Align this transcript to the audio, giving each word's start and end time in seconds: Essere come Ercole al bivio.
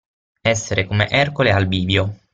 Essere 0.41 0.87
come 0.87 1.07
Ercole 1.09 1.51
al 1.53 1.67
bivio. 1.67 2.21